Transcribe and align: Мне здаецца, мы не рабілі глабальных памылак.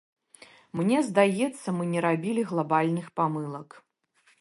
Мне 0.81 0.97
здаецца, 1.09 1.67
мы 1.81 1.89
не 1.93 1.99
рабілі 2.07 2.49
глабальных 2.53 3.15
памылак. 3.21 3.69